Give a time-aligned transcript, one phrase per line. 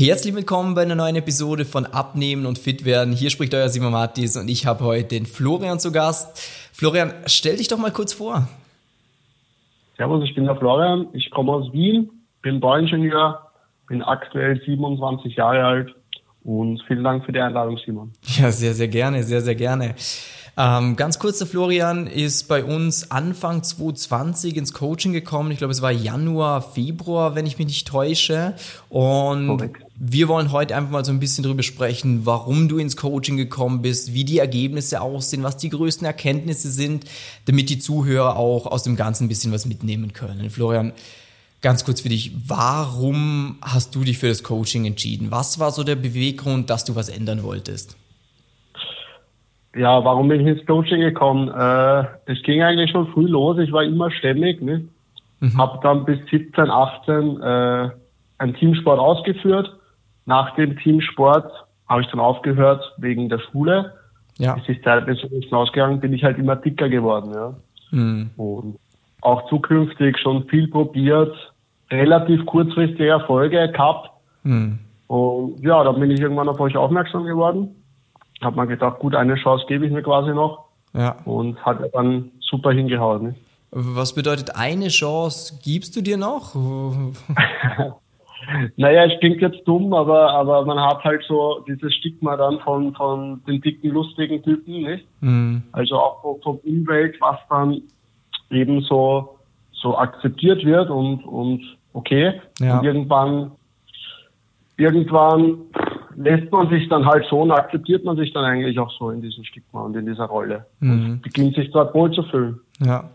[0.00, 3.12] Herzlich willkommen bei einer neuen Episode von Abnehmen und Fit werden.
[3.12, 6.38] Hier spricht euer Simon Mattis und ich habe heute den Florian zu Gast.
[6.72, 8.46] Florian, stell dich doch mal kurz vor.
[9.96, 11.08] Servus, ich bin der Florian.
[11.14, 12.10] Ich komme aus Wien,
[12.42, 13.50] bin Bauingenieur,
[13.88, 15.94] bin aktuell 27 Jahre alt
[16.44, 18.12] und vielen Dank für die Einladung, Simon.
[18.38, 19.96] Ja, sehr, sehr gerne, sehr, sehr gerne.
[20.56, 25.50] Ähm, ganz kurz, der Florian ist bei uns Anfang 2020 ins Coaching gekommen.
[25.50, 28.54] Ich glaube, es war Januar, Februar, wenn ich mich nicht täusche.
[28.88, 29.87] Und Korrekt.
[30.00, 33.82] Wir wollen heute einfach mal so ein bisschen drüber sprechen, warum du ins Coaching gekommen
[33.82, 37.04] bist, wie die Ergebnisse aussehen, was die größten Erkenntnisse sind,
[37.46, 40.50] damit die Zuhörer auch aus dem Ganzen ein bisschen was mitnehmen können.
[40.50, 40.92] Florian,
[41.62, 45.32] ganz kurz für dich, warum hast du dich für das Coaching entschieden?
[45.32, 47.96] Was war so der Beweggrund, dass du was ändern wolltest?
[49.76, 51.48] Ja, warum bin ich ins Coaching gekommen?
[51.48, 53.58] Äh, es ging eigentlich schon früh los.
[53.58, 54.62] Ich war immer stämmig.
[54.62, 54.88] Ne?
[55.40, 55.58] Mhm.
[55.58, 57.90] Habe dann bis 17, 18 äh,
[58.38, 59.77] einen Teamsport ausgeführt.
[60.28, 61.50] Nach dem Teamsport
[61.88, 63.94] habe ich dann aufgehört wegen der Schule.
[64.38, 64.56] Ja.
[64.56, 67.32] Es ist teilweise ausgegangen, bin ich halt immer dicker geworden.
[67.34, 67.54] Ja.
[67.90, 68.30] Mhm.
[68.36, 68.78] Und
[69.22, 71.34] auch zukünftig schon viel probiert,
[71.90, 74.10] relativ kurzfristige Erfolge gehabt.
[74.44, 74.78] Mhm.
[75.08, 77.74] Und ja, da bin ich irgendwann auf euch aufmerksam geworden
[78.42, 80.66] habe mir gedacht, gut, eine Chance gebe ich mir quasi noch.
[80.94, 81.16] Ja.
[81.24, 83.22] Und hat dann super hingehauen.
[83.22, 83.34] Ne?
[83.70, 86.54] Was bedeutet eine Chance gibst du dir noch?
[88.76, 92.94] naja, es klingt jetzt dumm, aber, aber man hat halt so dieses Stigma dann von,
[92.94, 95.06] von den dicken, lustigen Typen, nicht?
[95.20, 95.62] Mhm.
[95.72, 97.82] Also auch vom, vom Umwelt, was dann
[98.50, 99.38] eben so,
[99.72, 102.40] so akzeptiert wird und, und okay.
[102.60, 102.78] Ja.
[102.78, 103.52] Und irgendwann,
[104.76, 105.58] irgendwann
[106.16, 109.22] lässt man sich dann halt so und akzeptiert man sich dann eigentlich auch so in
[109.22, 110.66] diesem Stigma und in dieser Rolle.
[110.80, 110.90] Mhm.
[110.90, 112.60] Und beginnt sich dort wohl zu fühlen.
[112.80, 113.08] Ja.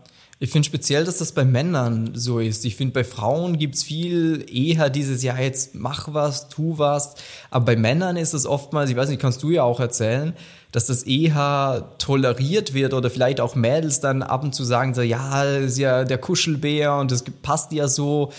[0.44, 2.66] Ich finde speziell, dass das bei Männern so ist.
[2.66, 7.14] Ich finde, bei Frauen gibt es viel eher dieses, ja, jetzt mach was, tu was.
[7.50, 10.34] Aber bei Männern ist es oftmals, ich weiß nicht, kannst du ja auch erzählen,
[10.70, 15.00] dass das eher toleriert wird oder vielleicht auch Mädels dann ab und zu sagen so,
[15.00, 18.30] ja, ist ja der Kuschelbär und das passt ja so.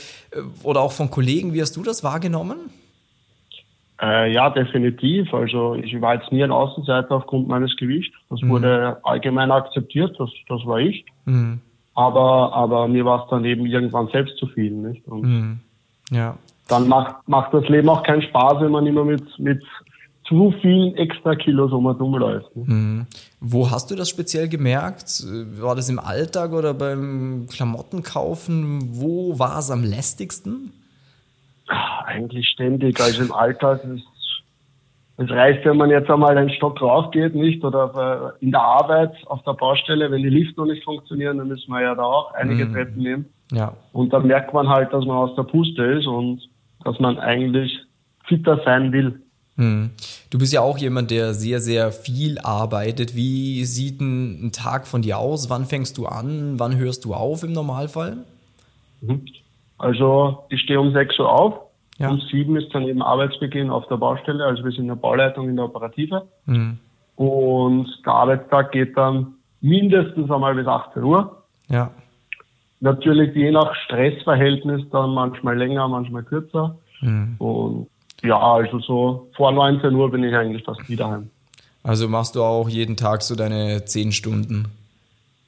[0.61, 2.69] Oder auch von Kollegen, wie hast du das wahrgenommen?
[3.99, 5.33] Äh, ja, definitiv.
[5.33, 8.15] Also ich war jetzt nie ein Außenseiter aufgrund meines Gewichts.
[8.29, 8.49] Das mhm.
[8.49, 11.03] wurde allgemein akzeptiert, das, das war ich.
[11.25, 11.61] Mhm.
[11.95, 14.71] Aber, aber mir war es dann eben irgendwann selbst zu viel.
[14.71, 15.07] Nicht?
[15.07, 15.59] Und mhm.
[16.11, 16.37] ja.
[16.67, 19.63] Dann macht, macht das Leben auch keinen Spaß, wenn man immer mit, mit
[20.27, 22.55] zu vielen extra Kilos um und umläuft.
[22.55, 23.05] Mhm.
[23.39, 25.23] Wo hast du das speziell gemerkt?
[25.59, 28.99] War das im Alltag oder beim Klamottenkaufen?
[28.99, 30.73] Wo war es am lästigsten?
[31.67, 32.99] Eigentlich ständig.
[32.99, 34.05] Also im Alltag ist
[35.17, 37.63] es reicht, wenn man jetzt einmal einen Stock raufgeht, nicht?
[37.63, 41.71] Oder in der Arbeit, auf der Baustelle, wenn die Lifte noch nicht funktionieren, dann müssen
[41.71, 42.73] wir ja da auch einige mhm.
[42.73, 43.25] Treppen nehmen.
[43.51, 43.73] Ja.
[43.93, 46.41] Und dann merkt man halt, dass man aus der Puste ist und
[46.83, 47.79] dass man eigentlich
[48.25, 49.21] fitter sein will.
[49.55, 49.91] Mhm.
[50.29, 53.15] Du bist ja auch jemand, der sehr, sehr viel arbeitet.
[53.15, 55.49] Wie sieht ein, ein, Tag von dir aus?
[55.49, 56.59] Wann fängst du an?
[56.59, 58.17] Wann hörst du auf im Normalfall?
[58.99, 59.25] Mhm.
[59.77, 61.64] Also ich stehe um 6 Uhr auf.
[61.97, 62.09] Ja.
[62.09, 64.45] Um 7 ist dann eben Arbeitsbeginn auf der Baustelle.
[64.45, 66.27] Also wir sind in der Bauleitung in der Operative.
[66.45, 66.77] Mhm.
[67.15, 71.43] Und der Arbeitstag geht dann mindestens einmal bis 18 Uhr.
[71.69, 71.91] Ja.
[72.81, 76.77] Natürlich je nach Stressverhältnis dann manchmal länger, manchmal kürzer.
[77.01, 77.35] Mhm.
[77.37, 77.87] Und
[78.23, 81.29] ja, also so vor 19 Uhr bin ich eigentlich fast wieder heim.
[81.83, 84.67] Also machst du auch jeden Tag so deine 10 Stunden?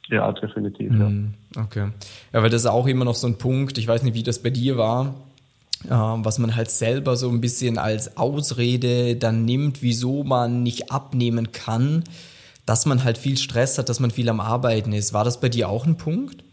[0.09, 1.07] Ja, definitiv, ja.
[1.07, 1.89] Hm, okay.
[2.31, 4.41] Ja, weil das ist auch immer noch so ein Punkt, ich weiß nicht, wie das
[4.41, 5.15] bei dir war,
[5.83, 11.51] was man halt selber so ein bisschen als Ausrede dann nimmt, wieso man nicht abnehmen
[11.51, 12.03] kann,
[12.65, 15.13] dass man halt viel Stress hat, dass man viel am Arbeiten ist.
[15.13, 16.43] War das bei dir auch ein Punkt?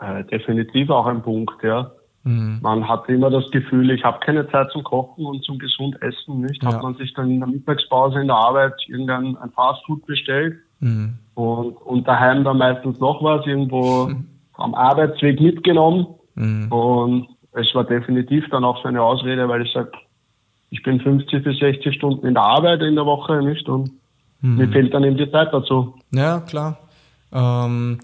[0.00, 1.90] Äh, definitiv auch ein Punkt, ja.
[2.24, 2.58] Mhm.
[2.60, 6.42] Man hat immer das Gefühl, ich habe keine Zeit zum Kochen und zum gesund Essen.
[6.42, 6.62] Nicht?
[6.62, 6.74] Ja.
[6.74, 11.14] Hat man sich dann in der Mittagspause in der Arbeit irgendein ein Fastfood bestellt mhm.
[11.34, 14.26] und, und daheim dann meistens noch was irgendwo mhm.
[14.54, 16.06] am Arbeitsweg mitgenommen.
[16.34, 16.70] Mhm.
[16.70, 19.92] Und es war definitiv dann auch so eine Ausrede, weil ich sage,
[20.70, 23.68] ich bin 50 bis 60 Stunden in der Arbeit in der Woche, nicht?
[23.68, 23.90] Und
[24.40, 24.56] mhm.
[24.56, 25.94] mir fehlt dann eben die Zeit dazu.
[26.12, 26.78] Ja, klar.
[27.32, 27.98] Ähm,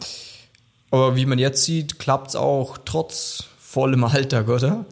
[0.90, 4.84] aber wie man jetzt sieht, klappt es auch trotz vollem Alltag, oder?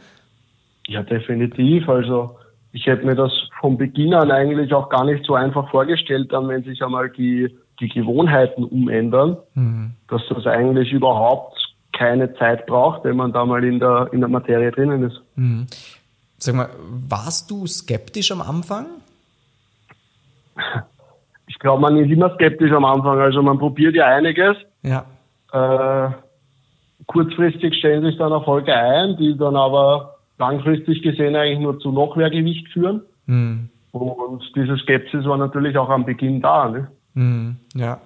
[0.87, 1.89] Ja, definitiv.
[1.89, 2.37] Also
[2.73, 6.49] ich hätte mir das von Beginn an eigentlich auch gar nicht so einfach vorgestellt, dann
[6.49, 7.49] wenn sich einmal die,
[7.81, 9.93] die Gewohnheiten umändern, mhm.
[10.09, 11.64] dass das eigentlich überhaupt
[11.97, 15.21] keine Zeit braucht, wenn man da mal in der, in der Materie drinnen ist.
[15.37, 15.67] Mhm.
[16.39, 16.69] Sag mal,
[17.09, 18.87] warst du skeptisch am Anfang?
[21.47, 23.19] Ich glaube, man ist immer skeptisch am Anfang.
[23.19, 24.57] Also man probiert ja einiges.
[24.83, 25.07] Ja.
[25.53, 26.11] Äh,
[27.07, 32.17] kurzfristig stellen sich dann Erfolge ein, die dann aber langfristig gesehen eigentlich nur zu noch
[32.17, 33.03] mehr Gewicht führen.
[33.27, 33.71] Mhm.
[33.93, 36.69] Und diese Skepsis war natürlich auch am Beginn da.
[36.69, 36.89] Ne?
[37.15, 38.01] Mhm, ja.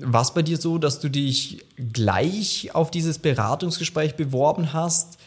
[0.00, 5.18] War es bei dir so, dass du dich gleich auf dieses Beratungsgespräch beworben hast?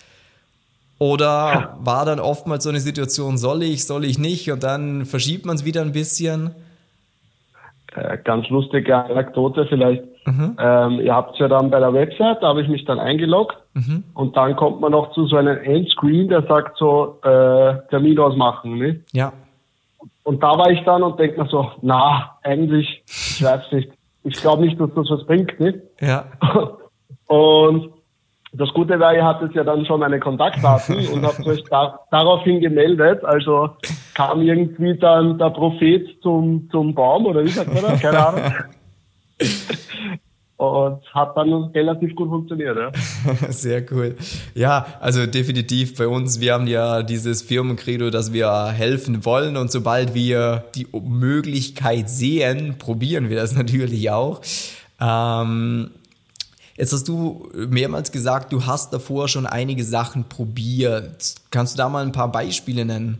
[0.99, 4.51] Oder war dann oftmals so eine Situation, soll ich, soll ich nicht?
[4.51, 6.51] Und dann verschiebt man es wieder ein bisschen?
[7.95, 10.03] Äh, ganz lustige Anekdote vielleicht.
[10.25, 10.57] Mhm.
[10.59, 14.03] Ähm, ihr habt ja dann bei der Website, da habe ich mich dann eingeloggt mhm.
[14.13, 18.77] und dann kommt man noch zu so einem Endscreen, der sagt so, äh, Termin ausmachen.
[18.77, 18.99] Ne?
[19.13, 19.31] Ja.
[20.23, 23.89] Und da war ich dann und denke mir so, na, eigentlich, ich weiß nicht,
[24.23, 25.59] ich glaube nicht, dass das was bringt.
[25.59, 25.81] Ne?
[26.01, 26.25] Ja.
[27.27, 27.91] Und
[28.51, 32.61] das Gute war, ihr hattet ja dann schon meine Kontaktdaten und habt euch da, daraufhin
[32.61, 33.23] gemeldet.
[33.23, 33.69] Also
[34.15, 38.01] kam irgendwie dann der Prophet zum, zum Baum oder wie sagt man das?
[38.01, 38.41] Keine Ahnung.
[40.59, 42.91] Und hat dann relativ gut funktioniert, ja.
[43.49, 44.17] Sehr cool.
[44.55, 49.71] Ja, also definitiv bei uns, wir haben ja dieses Firmencredo, dass wir helfen wollen und
[49.71, 54.41] sobald wir die Möglichkeit sehen, probieren wir das natürlich auch.
[54.99, 55.91] Ähm,
[56.75, 61.35] Jetzt hast du mehrmals gesagt, du hast davor schon einige Sachen probiert.
[61.51, 63.17] Kannst du da mal ein paar Beispiele nennen?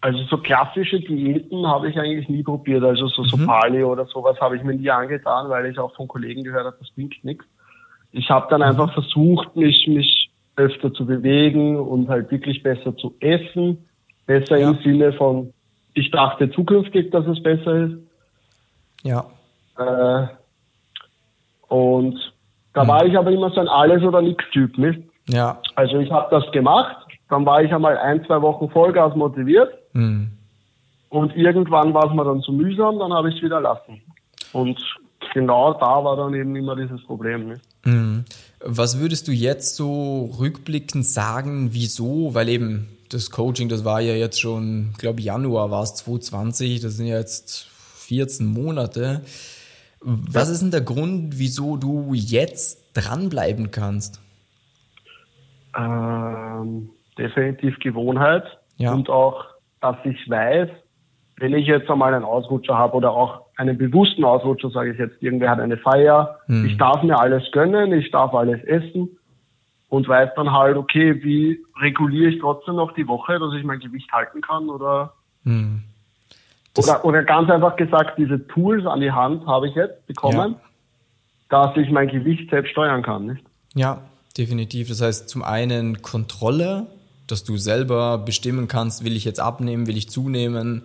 [0.00, 2.84] Also so klassische Diäten habe ich eigentlich nie probiert.
[2.84, 3.46] Also so, so mhm.
[3.46, 6.76] Paleo oder sowas habe ich mir nie angetan, weil ich auch von Kollegen gehört habe,
[6.78, 7.44] das bringt nichts.
[8.12, 8.68] Ich habe dann mhm.
[8.68, 13.88] einfach versucht, mich, mich öfter zu bewegen und halt wirklich besser zu essen.
[14.26, 14.70] Besser ja.
[14.70, 15.52] im Sinne von,
[15.94, 17.96] ich dachte zukünftig, dass es besser ist.
[19.02, 19.24] Ja.
[19.78, 20.26] Äh,
[21.68, 22.18] und
[22.72, 22.88] da mhm.
[22.88, 25.00] war ich aber immer so ein Alles- oder Nix-Typ, nicht?
[25.28, 25.60] Ja.
[25.74, 26.96] Also ich habe das gemacht,
[27.28, 30.30] dann war ich einmal ein, zwei Wochen Vollgas motiviert mhm.
[31.10, 34.00] und irgendwann war es mir dann zu mühsam, dann habe ich es wieder lassen.
[34.52, 34.78] Und
[35.34, 37.48] genau da war dann eben immer dieses Problem.
[37.48, 37.62] Nicht?
[37.84, 38.24] Mhm.
[38.64, 42.34] Was würdest du jetzt so rückblickend sagen, wieso?
[42.34, 46.94] Weil eben das Coaching, das war ja jetzt schon, glaube Januar war es 2020, das
[46.94, 49.22] sind ja jetzt 14 Monate.
[50.00, 54.20] Was ist denn der Grund, wieso du jetzt dranbleiben kannst?
[55.76, 58.44] Ähm, definitiv Gewohnheit
[58.76, 58.92] ja.
[58.92, 59.44] und auch,
[59.80, 60.68] dass ich weiß,
[61.38, 65.22] wenn ich jetzt einmal einen Ausrutscher habe oder auch einen bewussten Ausrutscher, sage ich jetzt,
[65.22, 66.66] irgendwer hat eine Feier, hm.
[66.66, 69.18] ich darf mir alles gönnen, ich darf alles essen
[69.88, 73.78] und weiß dann halt, okay, wie reguliere ich trotzdem noch die Woche, dass ich mein
[73.78, 75.12] Gewicht halten kann oder
[75.44, 75.82] hm.
[76.76, 80.56] Oder, oder ganz einfach gesagt, diese Tools an die Hand habe ich jetzt bekommen,
[81.50, 81.66] ja.
[81.66, 83.26] dass ich mein Gewicht selbst steuern kann.
[83.26, 83.44] Nicht?
[83.74, 84.02] Ja,
[84.36, 84.88] definitiv.
[84.88, 86.86] Das heißt, zum einen Kontrolle,
[87.30, 90.82] dass du selber bestimmen kannst, will ich jetzt abnehmen, will ich zunehmen,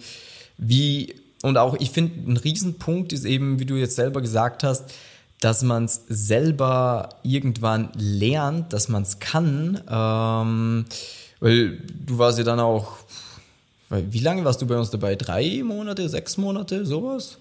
[0.57, 4.93] wie, und auch, ich finde, ein Riesenpunkt ist eben, wie du jetzt selber gesagt hast,
[5.41, 10.85] dass man es selber irgendwann lernt, dass man es kann, ähm,
[11.39, 13.03] weil du warst ja dann auch
[14.11, 15.15] wie lange warst du bei uns dabei?
[15.15, 17.39] Drei Monate, sechs Monate, sowas?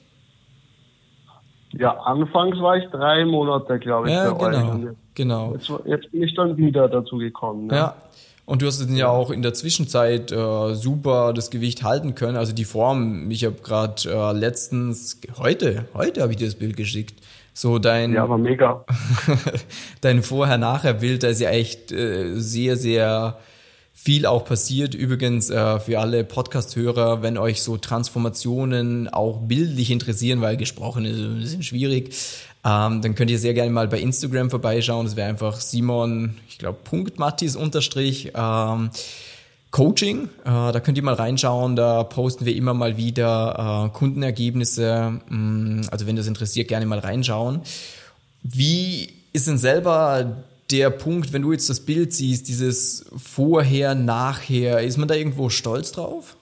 [1.72, 4.14] Ja, anfangs war ich drei Monate, glaube ich.
[4.14, 4.76] Ja, genau.
[4.76, 5.52] Jetzt, genau.
[5.54, 7.68] Jetzt, jetzt, bin ich dann wieder dazu gekommen.
[7.68, 7.76] Ne?
[7.76, 7.94] Ja.
[8.44, 12.36] Und du hast dann ja auch in der Zwischenzeit äh, super das Gewicht halten können.
[12.36, 16.76] Also die Form, ich habe gerade äh, letztens, heute, heute habe ich dir das Bild
[16.76, 17.22] geschickt.
[17.54, 18.14] So dein.
[18.14, 18.84] Ja, war mega.
[20.00, 23.38] dein Vorher-Nachher-Bild, da ist ja echt äh, sehr, sehr
[23.92, 24.94] viel auch passiert.
[24.94, 31.18] Übrigens äh, für alle Podcast-Hörer, wenn euch so Transformationen auch bildlich interessieren, weil gesprochen ist
[31.18, 32.14] ein bisschen schwierig,
[32.64, 35.06] ähm, dann könnt ihr sehr gerne mal bei Instagram vorbeischauen.
[35.06, 38.32] Das wäre einfach Simon, ich glaube, Punkt Mattis unterstrich.
[38.34, 38.90] Ähm,
[39.72, 45.20] Coaching, äh, da könnt ihr mal reinschauen, da posten wir immer mal wieder äh, Kundenergebnisse.
[45.28, 47.62] Mm, also wenn das interessiert, gerne mal reinschauen.
[48.42, 54.82] Wie ist denn selber der Punkt, wenn du jetzt das Bild siehst, dieses Vorher, Nachher,
[54.82, 56.36] ist man da irgendwo stolz drauf?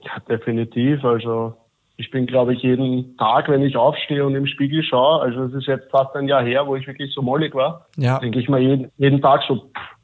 [0.00, 1.04] Ja, definitiv.
[1.04, 1.54] Also
[1.98, 5.54] ich bin, glaube ich, jeden Tag, wenn ich aufstehe und im Spiegel schaue, also es
[5.54, 8.18] ist jetzt fast ein Jahr her, wo ich wirklich so mollig war, ja.
[8.18, 9.96] denke ich mal jeden, jeden Tag so, pff,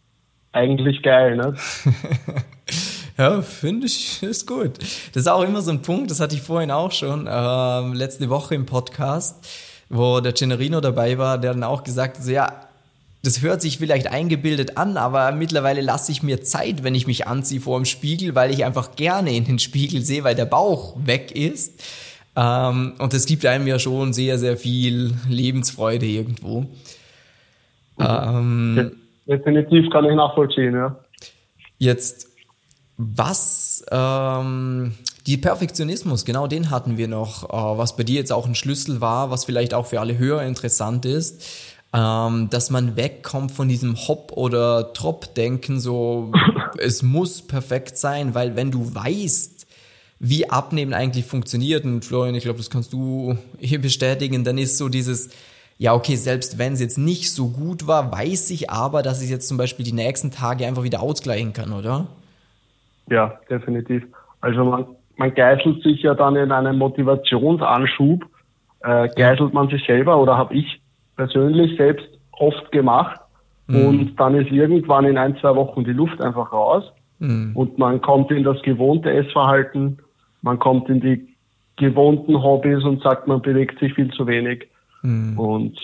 [0.53, 1.55] eigentlich geil, ne?
[3.19, 4.79] ja, finde ich, ist gut.
[4.79, 8.31] Das ist auch immer so ein Punkt, das hatte ich vorhin auch schon, äh, letzte
[8.31, 9.47] Woche im Podcast,
[9.91, 12.62] wo der Generino dabei war, der dann auch gesagt hat, so, ja,
[13.23, 17.26] das hört sich vielleicht eingebildet an, aber mittlerweile lasse ich mir Zeit, wenn ich mich
[17.29, 20.97] anziehe vor dem Spiegel, weil ich einfach gerne in den Spiegel sehe, weil der Bauch
[21.05, 21.81] weg ist.
[22.35, 26.67] Ähm, und das gibt einem ja schon sehr, sehr viel Lebensfreude irgendwo.
[28.00, 28.93] Ähm,
[29.26, 30.97] Definitiv kann ich nachvollziehen, ja.
[31.79, 32.29] Jetzt,
[32.97, 34.95] was, ähm,
[35.26, 39.00] die Perfektionismus, genau den hatten wir noch, äh, was bei dir jetzt auch ein Schlüssel
[39.00, 41.45] war, was vielleicht auch für alle Hörer interessant ist.
[41.95, 46.33] Ähm, dass man wegkommt von diesem Hop- oder Trop-Denken, so
[46.79, 49.67] es muss perfekt sein, weil wenn du weißt,
[50.19, 54.79] wie Abnehmen eigentlich funktioniert, und Florian, ich glaube, das kannst du hier bestätigen, dann ist
[54.79, 55.31] so dieses,
[55.79, 59.31] ja, okay, selbst wenn es jetzt nicht so gut war, weiß ich aber, dass ich
[59.31, 62.07] jetzt zum Beispiel die nächsten Tage einfach wieder ausgleichen kann, oder?
[63.11, 64.05] Ja, definitiv.
[64.41, 68.25] Also man, man geißelt sich ja dann in einem Motivationsanschub,
[68.85, 70.82] äh, geißelt man sich selber oder habe ich
[71.16, 73.21] persönlich selbst oft gemacht
[73.66, 73.87] mhm.
[73.87, 76.85] und dann ist irgendwann in ein, zwei Wochen die Luft einfach raus
[77.19, 77.52] mhm.
[77.54, 79.99] und man kommt in das gewohnte Essverhalten,
[80.42, 81.28] man kommt in die
[81.76, 84.69] gewohnten Hobbys und sagt, man bewegt sich viel zu wenig.
[85.02, 85.38] Mhm.
[85.38, 85.78] Und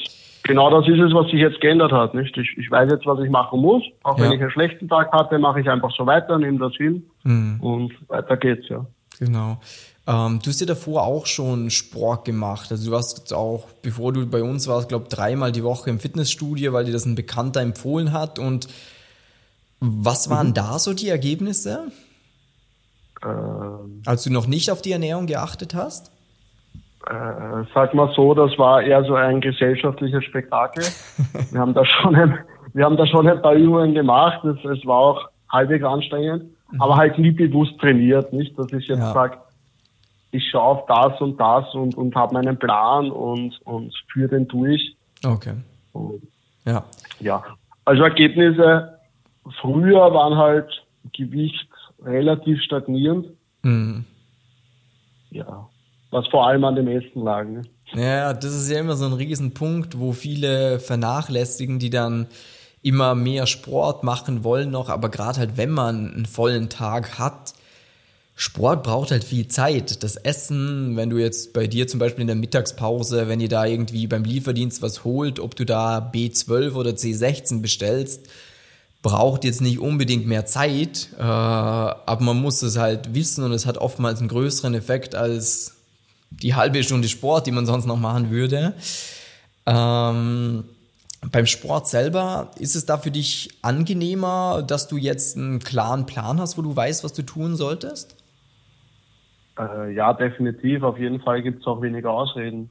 [0.44, 2.14] genau das ist es, was sich jetzt geändert hat.
[2.14, 2.36] Nicht?
[2.36, 3.82] Ich, ich weiß jetzt, was ich machen muss.
[4.02, 4.24] Auch ja.
[4.24, 7.58] wenn ich einen schlechten Tag hatte, mache ich einfach so weiter, nehme das hin mhm.
[7.60, 8.86] und weiter geht's, ja.
[9.18, 9.58] Genau.
[10.08, 12.72] Ähm, du hast ja davor auch schon Sport gemacht.
[12.72, 16.72] Also du warst auch, bevor du bei uns warst, glaube dreimal die Woche im Fitnessstudio,
[16.72, 18.38] weil dir das ein Bekannter empfohlen hat.
[18.38, 18.68] Und
[19.80, 20.54] was waren mhm.
[20.54, 21.92] da so die Ergebnisse?
[23.22, 26.10] Ähm, Als du noch nicht auf die Ernährung geachtet hast?
[27.06, 30.84] Äh, sag mal so, das war eher so ein gesellschaftliches Spektakel.
[31.50, 32.38] wir haben da schon ein,
[32.72, 34.42] wir haben da schon ein paar Übungen gemacht.
[34.44, 36.80] Es, es war auch halbwegs anstrengend, mhm.
[36.80, 39.12] aber halt nie bewusst trainiert, nicht, dass ich jetzt ja.
[39.12, 39.36] sage,
[40.30, 44.48] ich schaue auf das und das und, und habe meinen Plan und, und führe den
[44.48, 44.96] durch.
[45.24, 45.54] Okay.
[45.92, 46.22] Und,
[46.64, 46.84] ja.
[47.20, 47.44] Ja.
[47.84, 48.98] Also Ergebnisse
[49.60, 51.68] früher waren halt Gewicht
[52.02, 53.26] relativ stagnierend.
[53.62, 54.04] Mhm.
[55.30, 55.68] Ja
[56.10, 57.44] was vor allem an dem Essen lag.
[57.44, 57.62] Ne?
[57.94, 62.26] Ja, das ist ja immer so ein Riesenpunkt, wo viele vernachlässigen, die dann
[62.82, 67.54] immer mehr Sport machen wollen noch, aber gerade halt, wenn man einen vollen Tag hat,
[68.40, 70.04] Sport braucht halt viel Zeit.
[70.04, 73.66] Das Essen, wenn du jetzt bei dir zum Beispiel in der Mittagspause, wenn ihr da
[73.66, 78.28] irgendwie beim Lieferdienst was holt, ob du da B12 oder C16 bestellst,
[79.02, 83.66] braucht jetzt nicht unbedingt mehr Zeit, äh, aber man muss es halt wissen und es
[83.66, 85.74] hat oftmals einen größeren Effekt als
[86.30, 88.74] die halbe Stunde Sport, die man sonst noch machen würde.
[89.66, 90.62] Ähm,
[91.32, 96.40] beim Sport selber, ist es da für dich angenehmer, dass du jetzt einen klaren Plan
[96.40, 98.14] hast, wo du weißt, was du tun solltest?
[99.58, 100.82] Äh, ja, definitiv.
[100.82, 102.70] Auf jeden Fall gibt es auch weniger Ausreden.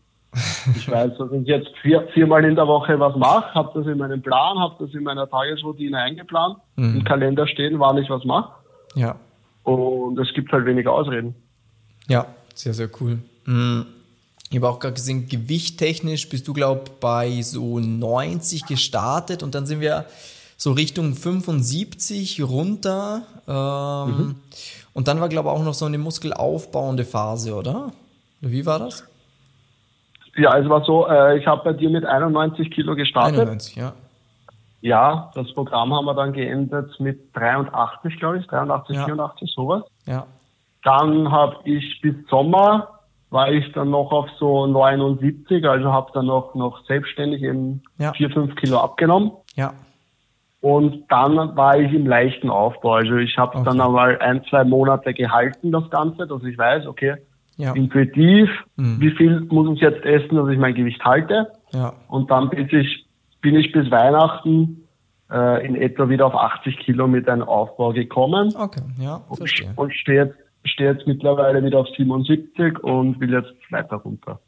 [0.75, 3.97] Ich weiß, dass ich jetzt vier, viermal in der Woche was mache, habe das in
[3.97, 6.97] meinem Plan, habe das in meiner Tagesroutine eingeplant, mhm.
[6.97, 8.51] im Kalender stehen, wann ich was mache.
[8.95, 9.15] Ja.
[9.63, 11.35] Und es gibt halt weniger Ausreden.
[12.07, 13.19] Ja, sehr, sehr cool.
[13.45, 13.85] Hm.
[14.49, 19.55] Ich habe auch gerade gesehen, gewichttechnisch bist du, glaube ich, bei so 90 gestartet und
[19.55, 20.05] dann sind wir
[20.57, 23.21] so Richtung 75 runter.
[23.47, 24.35] Ähm, mhm.
[24.93, 27.91] Und dann war, glaube ich, auch noch so eine muskelaufbauende Phase, oder?
[28.41, 29.07] Wie war das?
[30.35, 33.39] Ja, es war so, äh, ich habe bei dir mit 91 Kilo gestartet.
[33.39, 33.93] 91, ja.
[34.81, 39.05] Ja, das Programm haben wir dann geendet mit 83, glaube ich, 83, ja.
[39.05, 39.83] 84, sowas.
[40.05, 40.27] Ja.
[40.83, 42.97] Dann habe ich bis Sommer
[43.29, 48.13] war ich dann noch auf so 79, also habe dann noch, noch selbstständig eben ja.
[48.13, 49.31] 4, 5 Kilo abgenommen.
[49.55, 49.73] Ja.
[50.59, 52.95] Und dann war ich im leichten Aufbau.
[52.95, 53.65] Also ich habe okay.
[53.65, 57.15] dann einmal ein, zwei Monate gehalten, das Ganze, dass ich weiß, okay,
[57.57, 57.73] ja.
[57.73, 58.99] intuitiv, mhm.
[58.99, 61.51] wie viel muss ich jetzt essen, dass ich mein Gewicht halte.
[61.73, 61.93] Ja.
[62.07, 63.05] Und dann bin ich,
[63.41, 64.87] bin ich bis Weihnachten
[65.31, 68.53] äh, in etwa wieder auf 80 Kilo mit einem Aufbau gekommen.
[68.57, 69.67] Okay, ja, verstehe.
[69.75, 70.37] Und, und stehe jetzt
[70.67, 74.39] stehe jetzt mittlerweile wieder auf 77 und will jetzt weiter runter.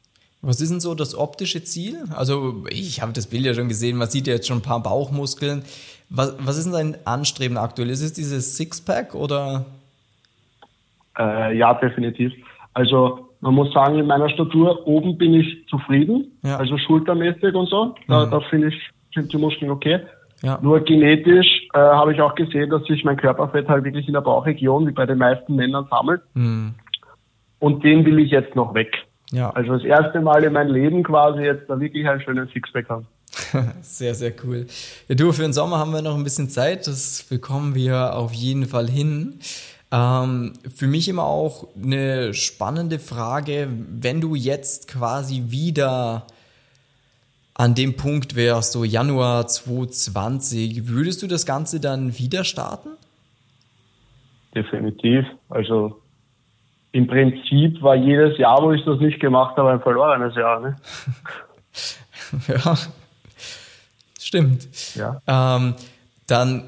[0.41, 1.97] Was ist denn so das optische Ziel?
[2.15, 4.81] Also ich habe das Bild ja schon gesehen, man sieht ja jetzt schon ein paar
[4.81, 5.63] Bauchmuskeln.
[6.09, 7.89] Was, was ist denn dein Anstreben aktuell?
[7.89, 9.65] Ist es dieses Sixpack oder?
[11.17, 12.33] Äh, ja, definitiv.
[12.73, 16.57] Also man muss sagen, in meiner Statur oben bin ich zufrieden, ja.
[16.57, 17.95] also schultermäßig und so.
[18.07, 18.31] Da, mhm.
[18.31, 20.01] da finde ich sind die Muskeln okay.
[20.41, 20.59] Ja.
[20.61, 24.21] Nur genetisch äh, habe ich auch gesehen, dass sich mein Körperfett halt wirklich in der
[24.21, 26.21] Bauchregion, wie bei den meisten Männern, sammelt.
[26.33, 26.75] Mhm.
[27.59, 29.05] Und den will ich jetzt noch weg.
[29.31, 29.49] Ja.
[29.51, 33.05] Also das erste Mal in meinem Leben quasi jetzt da wirklich einen schönen Sixpack haben.
[33.81, 34.67] sehr, sehr cool.
[35.07, 36.87] Ja, du, für den Sommer haben wir noch ein bisschen Zeit.
[36.87, 39.39] Das bekommen wir auf jeden Fall hin.
[39.91, 46.27] Ähm, für mich immer auch eine spannende Frage, wenn du jetzt quasi wieder
[47.55, 52.89] an dem Punkt wärst, so Januar 2020, würdest du das Ganze dann wieder starten?
[54.55, 55.25] Definitiv.
[55.49, 55.99] Also
[56.91, 60.59] im Prinzip war jedes Jahr, wo ich das nicht gemacht habe, ein verlorenes Jahr.
[60.59, 60.75] Ne?
[62.47, 62.77] ja,
[64.29, 64.67] stimmt.
[64.95, 65.21] Ja.
[65.27, 65.75] Ähm,
[66.27, 66.63] dann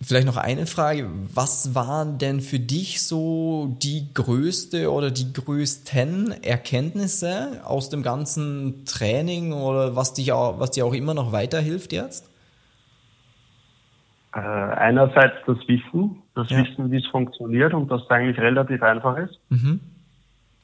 [0.00, 1.10] Vielleicht noch eine Frage.
[1.34, 8.84] Was waren denn für dich so die größte oder die größten Erkenntnisse aus dem ganzen
[8.84, 12.30] Training oder was, dich auch, was dir auch immer noch weiterhilft jetzt?
[14.32, 16.58] Äh, einerseits das Wissen, das ja.
[16.58, 19.40] Wissen, wie es funktioniert und dass es eigentlich relativ einfach ist.
[19.48, 19.80] Mhm.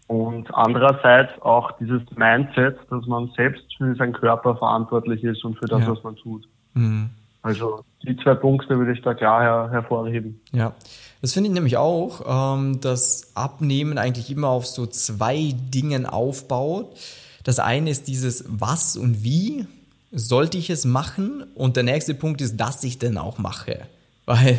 [0.06, 5.66] Und andererseits auch dieses Mindset, dass man selbst für seinen Körper verantwortlich ist und für
[5.66, 5.90] das, ja.
[5.90, 6.46] was man tut.
[6.74, 7.10] Mhm.
[7.42, 10.40] Also die zwei Punkte würde ich da klar her hervorheben.
[10.52, 10.74] Ja,
[11.20, 16.96] das finde ich nämlich auch, ähm, dass Abnehmen eigentlich immer auf so zwei Dingen aufbaut.
[17.44, 19.66] Das eine ist dieses Was und Wie
[20.10, 21.44] sollte ich es machen?
[21.54, 23.86] Und der nächste Punkt ist, dass ich denn auch mache.
[24.26, 24.56] Weil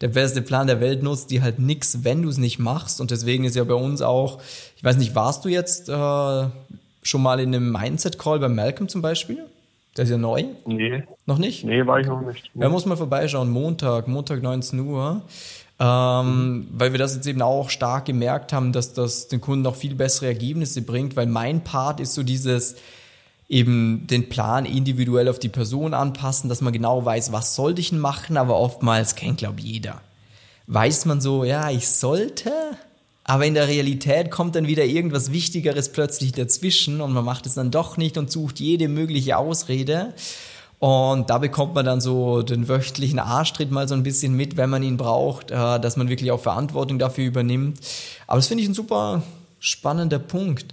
[0.00, 3.00] der beste Plan der Welt nutzt dir halt nichts, wenn du es nicht machst.
[3.00, 4.40] Und deswegen ist ja bei uns auch,
[4.76, 6.46] ich weiß nicht, warst du jetzt äh,
[7.02, 9.44] schon mal in einem Mindset-Call bei Malcolm zum Beispiel?
[9.96, 10.44] Der ist ja neu?
[10.66, 11.04] Nee.
[11.24, 11.64] Noch nicht?
[11.64, 12.50] Nee, war ich noch nicht.
[12.54, 13.48] Ja, muss mal vorbeischauen.
[13.48, 15.22] Montag, Montag 19 Uhr.
[15.78, 16.68] Ähm, mhm.
[16.72, 19.94] Weil wir das jetzt eben auch stark gemerkt haben, dass das den Kunden auch viel
[19.94, 22.76] bessere Ergebnisse bringt, weil mein Part ist so dieses
[23.48, 27.90] eben den Plan individuell auf die Person anpassen, dass man genau weiß, was sollte ich
[27.90, 30.00] denn machen, aber oftmals kennt, glaube ich, jeder.
[30.66, 32.50] Weiß man so, ja, ich sollte,
[33.22, 37.54] aber in der Realität kommt dann wieder irgendwas Wichtigeres plötzlich dazwischen und man macht es
[37.54, 40.14] dann doch nicht und sucht jede mögliche Ausrede.
[40.78, 44.68] Und da bekommt man dann so den wöchentlichen Arschtritt mal so ein bisschen mit, wenn
[44.68, 47.80] man ihn braucht, äh, dass man wirklich auch Verantwortung dafür übernimmt.
[48.26, 49.22] Aber das finde ich ein super
[49.58, 50.66] spannender Punkt.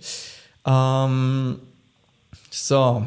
[0.66, 1.60] Ähm,
[2.54, 3.06] so.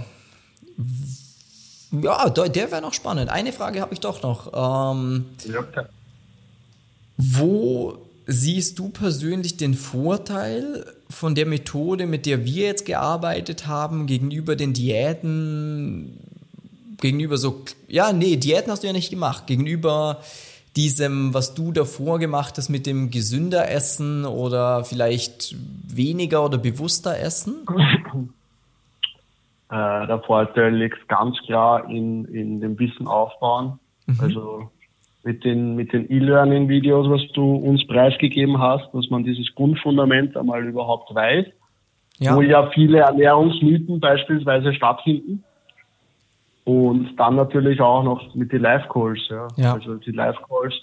[1.93, 3.31] Ja, der wäre noch spannend.
[3.31, 4.53] Eine Frage habe ich doch noch.
[4.53, 5.65] Ähm, ja,
[7.17, 14.07] wo siehst du persönlich den Vorteil von der Methode, mit der wir jetzt gearbeitet haben,
[14.07, 16.19] gegenüber den Diäten,
[17.01, 20.21] gegenüber so, ja, nee, Diäten hast du ja nicht gemacht, gegenüber
[20.75, 25.55] diesem, was du davor gemacht hast mit dem gesünder Essen oder vielleicht
[25.87, 27.65] weniger oder bewusster Essen?
[29.71, 33.79] Äh, der Vorteil liegt ganz klar in, in dem Wissen aufbauen.
[34.07, 34.21] Mhm.
[34.21, 34.71] Also
[35.25, 40.65] mit den, mit den E-Learning-Videos, was du uns preisgegeben hast, dass man dieses Grundfundament einmal
[40.65, 41.47] überhaupt weiß,
[42.19, 42.37] ja.
[42.37, 45.43] wo ja viele Ernährungsmythen beispielsweise stattfinden.
[46.65, 49.49] Und dann natürlich auch noch mit den Live-Calls, ja.
[49.57, 49.75] ja.
[49.75, 50.75] Also die Live-Calls,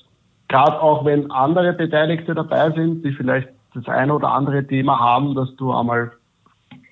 [0.50, 5.36] gerade auch wenn andere Beteiligte dabei sind, die vielleicht das eine oder andere Thema haben,
[5.36, 6.12] dass du einmal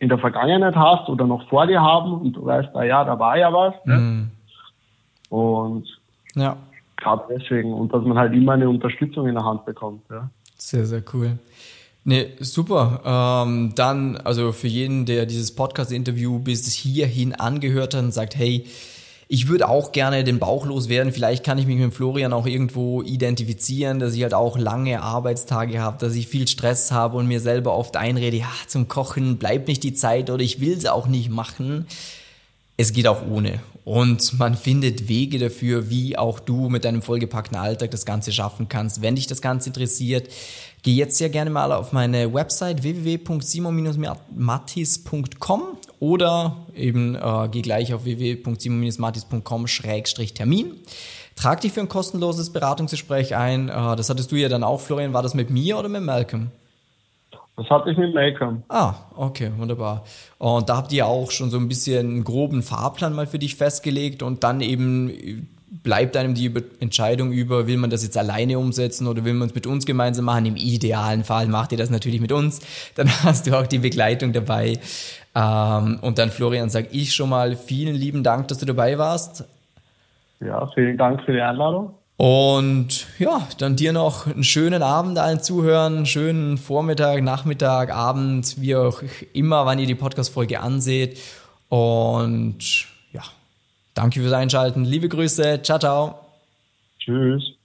[0.01, 3.17] in der Vergangenheit hast oder noch vor dir haben und du weißt, ah ja, da
[3.17, 3.73] war ja was.
[3.85, 3.97] Ne?
[3.97, 4.31] Mhm.
[5.29, 5.87] Und
[6.35, 6.57] ja
[7.01, 10.01] gerade deswegen und dass man halt immer eine Unterstützung in der Hand bekommt.
[10.09, 10.29] Ja.
[10.57, 11.37] Sehr, sehr cool.
[12.03, 13.01] Nee, super.
[13.45, 18.65] Ähm, dann, also für jeden, der dieses Podcast-Interview bis hierhin angehört hat und sagt, hey,
[19.33, 21.13] ich würde auch gerne den Bauch loswerden.
[21.13, 25.79] Vielleicht kann ich mich mit Florian auch irgendwo identifizieren, dass ich halt auch lange Arbeitstage
[25.79, 29.69] habe, dass ich viel Stress habe und mir selber oft einrede, ja, zum Kochen bleibt
[29.69, 31.87] nicht die Zeit oder ich will es auch nicht machen.
[32.75, 33.61] Es geht auch ohne.
[33.85, 38.67] Und man findet Wege dafür, wie auch du mit deinem vollgepackten Alltag das Ganze schaffen
[38.67, 39.01] kannst.
[39.01, 40.27] Wenn dich das Ganze interessiert,
[40.83, 45.61] geh jetzt sehr gerne mal auf meine Website www.simon-mattis.com
[45.99, 50.75] oder eben äh, geh gleich auf www.simon-mattis.com-termin.
[51.35, 53.69] Trag dich für ein kostenloses Beratungsgespräch ein.
[53.69, 55.13] Äh, das hattest du ja dann auch, Florian.
[55.13, 56.51] War das mit mir oder mit Malcolm?
[57.57, 58.63] Das hatte ich mit Malcolm.
[58.69, 60.03] Ah, okay, wunderbar.
[60.39, 63.55] Und da habt ihr auch schon so ein bisschen einen groben Fahrplan mal für dich
[63.55, 65.47] festgelegt und dann eben
[65.83, 69.55] bleibt einem die Entscheidung über, will man das jetzt alleine umsetzen oder will man es
[69.55, 70.45] mit uns gemeinsam machen?
[70.45, 72.61] Im idealen Fall macht ihr das natürlich mit uns.
[72.95, 74.79] Dann hast du auch die Begleitung dabei.
[75.33, 79.45] Ähm, und dann, Florian, sage ich schon mal vielen lieben Dank, dass du dabei warst.
[80.39, 81.93] Ja, vielen Dank für die Einladung.
[82.17, 88.61] Und ja, dann dir noch einen schönen Abend allen Zuhören, einen schönen Vormittag, Nachmittag, Abend,
[88.61, 89.01] wie auch
[89.33, 91.19] immer, wann ihr die Podcast-Folge anseht.
[91.69, 93.23] Und ja,
[93.93, 94.85] danke fürs Einschalten.
[94.85, 95.61] Liebe Grüße.
[95.63, 96.19] Ciao, ciao.
[96.99, 97.60] Tschüss.